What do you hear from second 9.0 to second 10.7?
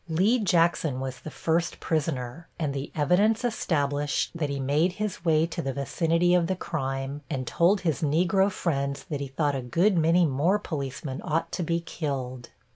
that he thought a good many more